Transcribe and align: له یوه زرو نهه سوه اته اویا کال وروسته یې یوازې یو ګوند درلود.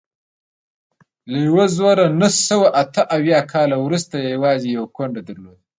له 1.31 1.37
یوه 1.47 1.65
زرو 1.77 2.05
نهه 2.19 2.31
سوه 2.47 2.67
اته 2.81 3.01
اویا 3.15 3.39
کال 3.51 3.69
وروسته 3.85 4.13
یې 4.23 4.27
یوازې 4.35 4.67
یو 4.77 4.85
ګوند 4.95 5.15
درلود. 5.27 5.59